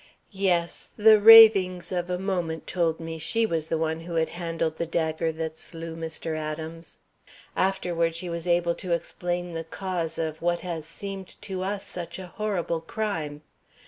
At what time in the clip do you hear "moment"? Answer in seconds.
2.17-2.65